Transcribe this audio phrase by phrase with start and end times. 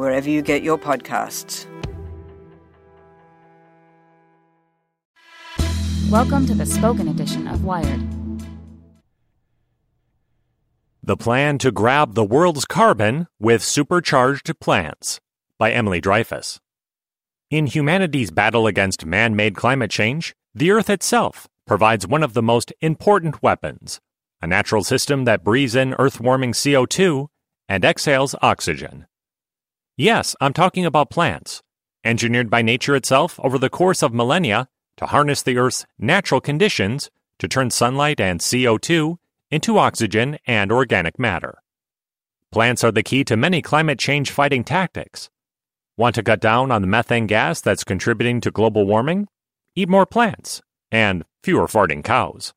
[0.00, 1.66] wherever you get your podcasts.
[6.10, 8.00] Welcome to the spoken edition of Wired.
[11.02, 15.20] The Plan to Grab the World's Carbon with Supercharged Plants
[15.58, 16.60] by Emily Dreyfuss.
[17.50, 22.42] In humanity's battle against man made climate change, the Earth itself provides one of the
[22.42, 24.00] most important weapons
[24.40, 27.26] a natural system that breathes in earth warming CO2
[27.68, 29.04] and exhales oxygen.
[30.00, 31.62] Yes, I'm talking about plants,
[32.04, 37.10] engineered by nature itself over the course of millennia to harness the Earth's natural conditions
[37.38, 39.18] to turn sunlight and CO2
[39.50, 41.58] into oxygen and organic matter.
[42.50, 45.28] Plants are the key to many climate change fighting tactics.
[45.98, 49.28] Want to cut down on the methane gas that's contributing to global warming?
[49.76, 52.54] Eat more plants and fewer farting cows.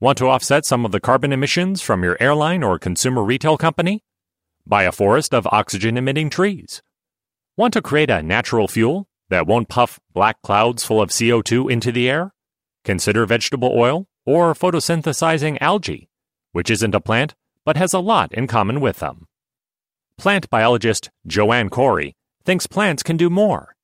[0.00, 4.02] Want to offset some of the carbon emissions from your airline or consumer retail company?
[4.66, 6.82] Buy a forest of oxygen emitting trees.
[7.56, 11.92] Want to create a natural fuel that won't puff black clouds full of CO2 into
[11.92, 12.34] the air?
[12.84, 16.08] Consider vegetable oil or photosynthesizing algae,
[16.52, 17.34] which isn't a plant
[17.64, 19.26] but has a lot in common with them.
[20.18, 23.76] Plant biologist Joanne Chory thinks plants can do more.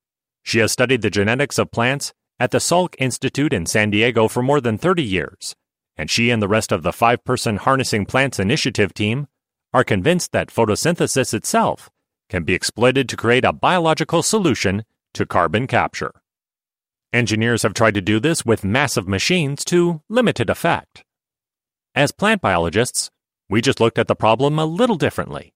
[0.43, 4.43] She has studied the genetics of plants at the Salk Institute in San Diego for
[4.43, 5.55] more than 30 years,
[5.97, 9.29] and she and the rest of the five person Harnessing Plants initiative team
[9.73, 11.91] are convinced that photosynthesis itself
[12.29, 14.85] can be exploited to create a biological solution
[15.15, 16.13] to carbon capture.
[17.13, 21.05] Engineers have tried to do this with massive machines to limited effect.
[21.95, 23.11] As plant biologists,
[23.51, 25.53] we just looked at the problem a little differently.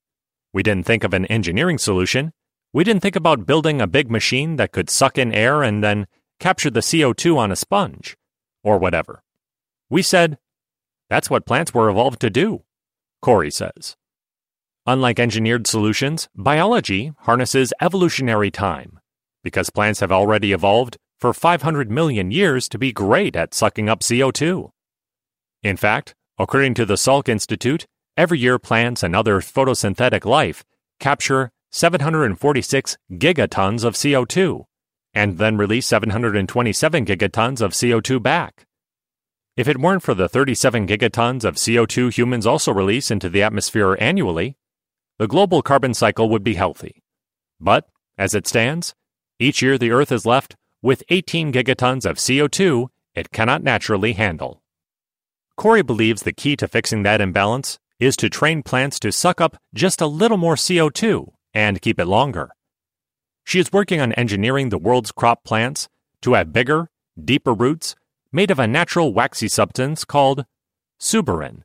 [0.52, 2.32] We didn't think of an engineering solution.
[2.74, 6.06] We didn't think about building a big machine that could suck in air and then
[6.38, 8.16] capture the CO2 on a sponge,
[8.62, 9.22] or whatever.
[9.88, 10.36] We said,
[11.08, 12.64] that's what plants were evolved to do,
[13.22, 13.96] Chory says.
[14.88, 19.00] Unlike engineered solutions, biology harnesses evolutionary time,
[19.42, 24.00] because plants have already evolved for 500 million years to be great at sucking up
[24.00, 24.70] CO2.
[25.64, 27.86] In fact, according to the Salk Institute,
[28.16, 30.62] every year plants and other photosynthetic life
[31.00, 34.64] capture 746 gigatons of CO2
[35.16, 38.66] and then release 727 gigatons of CO2 back.
[39.56, 43.96] If it weren't for the 37 gigatons of CO2 humans also release into the atmosphere
[43.98, 44.56] annually,
[45.18, 47.02] the global carbon cycle would be healthy.
[47.60, 47.88] But,
[48.18, 48.94] as it stands,
[49.38, 54.62] each year the Earth is left with 18 gigatons of CO2 it cannot naturally handle.
[55.56, 59.56] Chory believes the key to fixing that imbalance is to train plants to suck up
[59.72, 62.50] just a little more CO2 and keep it longer.
[63.44, 65.88] She is working on engineering the world's crop plants
[66.20, 66.90] to have bigger,
[67.22, 67.94] deeper roots
[68.30, 70.44] made of a natural waxy substance called
[71.00, 71.62] suberin.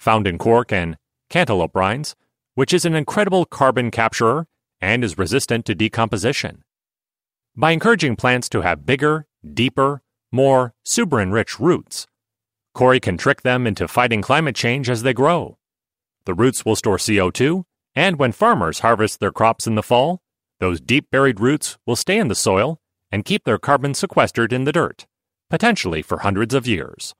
[0.00, 0.98] Found in cork and
[1.30, 2.14] cantaloupe rinds,
[2.54, 4.46] which is an incredible carbon capturer
[4.80, 6.62] and is resistant to decomposition.
[7.56, 10.02] By encouraging plants to have bigger, deeper,
[10.32, 12.06] more suberin rich roots,
[12.74, 15.58] Chory can trick them into fighting climate change as they grow.
[16.24, 17.64] The roots will store CO2,
[17.94, 20.22] and when farmers harvest their crops in the fall,
[20.60, 22.80] those deep buried roots will stay in the soil
[23.10, 25.06] and keep their carbon sequestered in the dirt,
[25.48, 27.14] potentially for hundreds of years.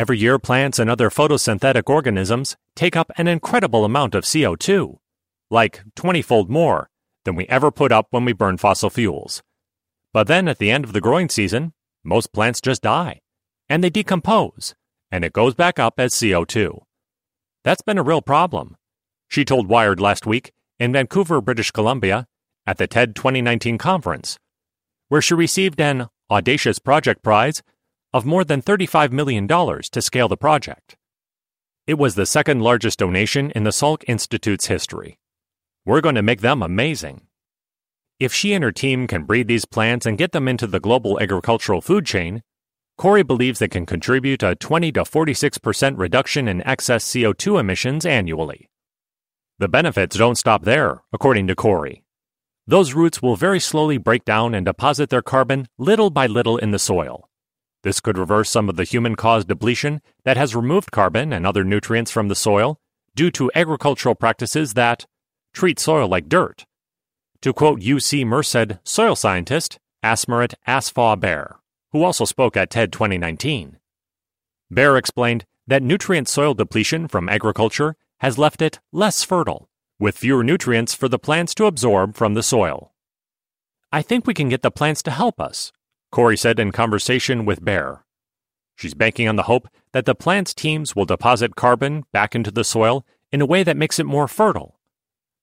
[0.00, 4.96] Every year, plants and other photosynthetic organisms take up an incredible amount of CO2,
[5.50, 6.88] like 20 fold more
[7.26, 9.42] than we ever put up when we burn fossil fuels.
[10.14, 13.20] But then at the end of the growing season, most plants just die,
[13.68, 14.74] and they decompose,
[15.10, 16.80] and it goes back up as CO2.
[17.62, 18.78] That's been a real problem.
[19.28, 22.26] She told Wired last week in Vancouver, British Columbia,
[22.66, 24.38] at the TED 2019 conference.
[25.10, 27.62] where she received an audacious project prize
[28.12, 30.96] of more than $35 million to scale the project.
[31.86, 35.18] It was the second largest donation in the Salk Institute's history.
[35.84, 37.22] We're going to make them amazing.
[38.18, 41.18] If she and her team can breed these plants and get them into the global
[41.18, 42.42] agricultural food chain,
[42.98, 48.68] Chory believes they can contribute a 20 to 46% reduction in excess CO2 emissions annually.
[49.58, 52.02] The benefits don't stop there, according to Chory.
[52.66, 56.72] Those roots will very slowly break down and deposit their carbon little by little in
[56.72, 57.29] the soil.
[57.82, 61.64] This could reverse some of the human caused depletion that has removed carbon and other
[61.64, 62.78] nutrients from the soil
[63.14, 65.06] due to agricultural practices that
[65.54, 66.66] treat soil like dirt.
[67.42, 71.56] To quote UC Merced soil scientist Asmeret Asefaw Berhe,
[71.92, 73.78] who also spoke at TED 2019.
[74.72, 79.68] Berhe explained that nutrient soil depletion from agriculture has left it less fertile,
[79.98, 82.92] with fewer nutrients for the plants to absorb from the soil.
[83.90, 85.72] I think we can get the plants to help us,
[86.12, 88.00] Chory said in conversation with Berhe.
[88.76, 92.64] She's banking on the hope that the plants teams will deposit carbon back into the
[92.64, 94.78] soil in a way that makes it more fertile.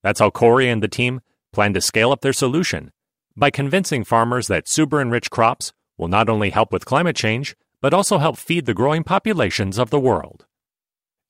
[0.03, 1.21] That's how Chory and the team
[1.53, 2.91] plan to scale up their solution
[3.35, 7.93] by convincing farmers that suberin enriched crops will not only help with climate change, but
[7.93, 10.45] also help feed the growing populations of the world.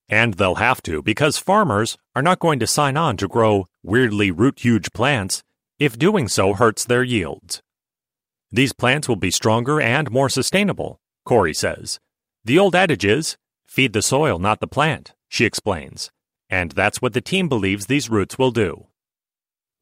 [0.07, 4.31] And they'll have to because farmers are not going to sign on to grow weirdly
[4.31, 5.43] root huge plants
[5.79, 7.61] if doing so hurts their yields.
[8.51, 11.99] These plants will be stronger and more sustainable, Chory says.
[12.45, 16.11] The old adage is feed the soil, not the plant, she explains.
[16.49, 18.87] And that's what the team believes these roots will do.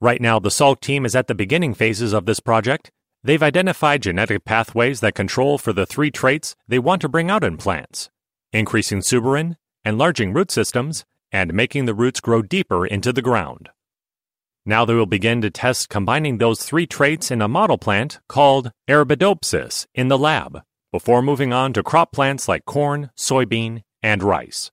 [0.02, 2.92] Right now, the Salk team is at the beginning phases of this project.
[3.24, 7.44] They've identified genetic pathways that control for the three traits they want to bring out
[7.44, 8.10] in plants
[8.56, 13.70] increasing suberin, enlarging root systems, and making the roots grow deeper into the ground.
[14.68, 18.72] Now they will begin to test combining those three traits in a model plant called
[18.90, 24.72] Arabidopsis in the lab, before moving on to crop plants like corn, soybean, and rice.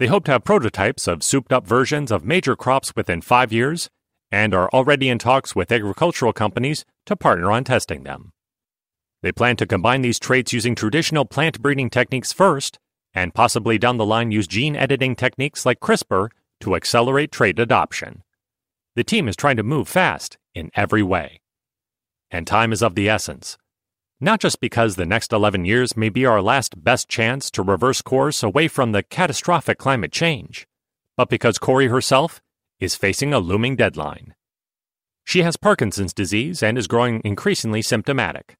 [0.00, 3.88] They hope to have prototypes of souped up versions of major crops within five years
[4.32, 8.32] and are already in talks with agricultural companies to partner on testing them.
[9.22, 12.80] They plan to combine these traits using traditional plant breeding techniques first,
[13.14, 16.30] and possibly down the line use gene editing techniques like CRISPR
[16.60, 18.23] to accelerate trait adoption.
[18.96, 21.40] The team is trying to move fast in every way.
[22.30, 23.58] And time is of the essence.
[24.20, 28.02] Not just because the next 11 years may be our last best chance to reverse
[28.02, 30.68] course away from the catastrophic climate change,
[31.16, 32.40] but because Chory herself
[32.78, 34.34] is facing a looming deadline.
[35.24, 38.56] She has Parkinson's disease and is growing increasingly symptomatic.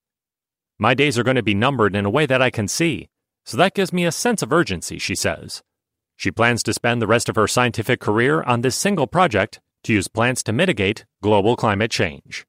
[0.77, 3.07] My days are going to be numbered in a way that I can see,
[3.45, 5.63] so that gives me a sense of urgency, she says.
[6.17, 9.93] She plans to spend the rest of her scientific career on this single project to
[9.93, 12.45] use plants to mitigate global climate change.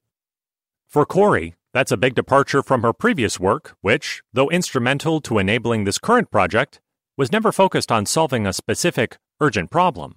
[0.87, 5.83] For Chory, that's a big departure from her previous work, which, though instrumental to enabling
[5.83, 6.81] this current project,
[7.15, 10.15] was never focused on solving a specific, urgent problem.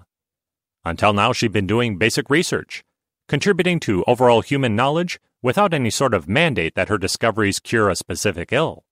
[0.84, 2.84] Until now, she'd been doing basic research,
[3.28, 7.96] contributing to overall human knowledge without any sort of mandate that her discoveries cure a
[7.96, 8.84] specific ill.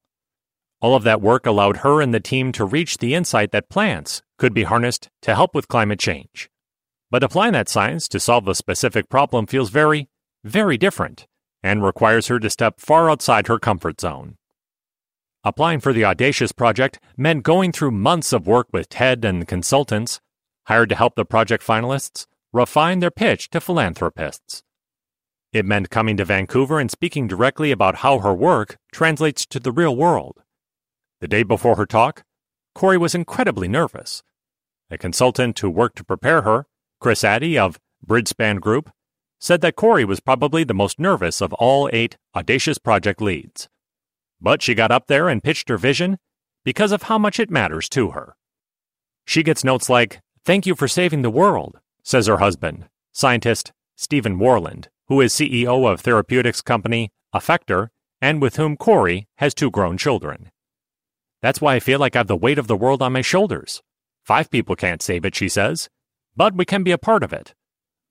[0.80, 4.22] All of that work allowed her and the team to reach the insight that plants
[4.36, 6.50] could be harnessed to help with climate change.
[7.10, 10.08] But applying that science to solve a specific problem feels very,
[10.44, 11.26] very different
[11.62, 14.37] and requires her to step far outside her comfort zone.
[15.44, 20.21] Applying for the Audacious project meant going through months of work with TED and consultants,
[20.66, 24.62] hired to help the project finalists refine their pitch to philanthropists.
[25.52, 29.73] It meant coming to Vancouver and speaking directly about how her work translates to the
[29.73, 30.42] real world.
[31.21, 32.23] The day before her talk,
[32.75, 34.23] Chory was incredibly nervous.
[34.90, 36.66] A consultant who worked to prepare her
[37.00, 38.90] Chris Addy of Bridgespan Group
[39.38, 43.69] said that Chory was probably the most nervous of all eight Audacious project leads.
[44.40, 46.19] But she got up there and pitched her vision
[46.64, 48.37] because of how much it matters to her.
[49.25, 54.38] She gets notes like, Thank you for saving the world, says her husband, scientist Stephen
[54.38, 57.88] Worland, who is CEO of therapeutics company Effector
[58.21, 60.50] and with whom Chory has two grown children.
[61.43, 63.83] That's why I feel like I have the weight of the world on my shoulders.
[64.25, 65.88] Five people can't save it, she says
[66.38, 67.52] but we can be a part of it.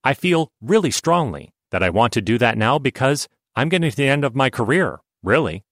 [0.03, 3.95] I feel really strongly that I want to do that now because I'm getting to
[3.95, 5.63] the end of my career, really.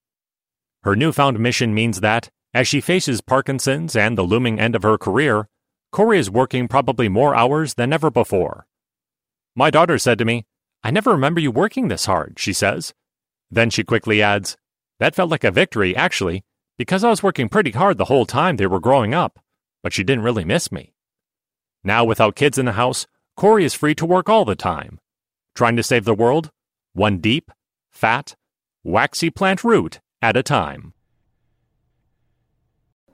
[0.83, 4.97] Her newfound mission means that, as she faces Parkinson's and the looming end of her
[4.97, 5.49] career,
[5.91, 8.65] Chory is working probably more hours than ever before.
[9.53, 10.45] My daughter said to me,
[10.81, 12.93] I never remember you working this hard, she says.
[13.51, 14.55] Then she quickly adds,
[14.99, 16.45] That felt like a victory, actually,
[16.77, 19.39] because I was working pretty hard the whole time they were growing up,
[19.83, 20.94] but she didn't really miss me.
[21.85, 23.05] Now, without kids in the house,
[23.37, 24.99] Chory is free to work all the time.
[25.53, 26.49] Trying to save the world?
[26.93, 27.51] One deep,
[27.91, 28.35] fat,
[28.83, 30.93] waxy plant root at a time.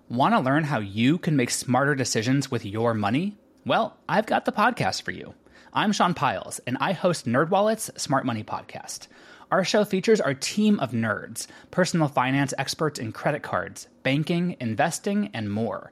[0.07, 3.35] Want to learn how you can make smarter decisions with your money?
[3.65, 5.33] Well, I've got the podcast for you.
[5.73, 9.07] I'm Sean Pyles, and I host NerdWallet's Smart Money Podcast.
[9.51, 15.29] Our show features our team of nerds, personal finance experts in credit cards, banking, investing,
[15.33, 15.91] and more.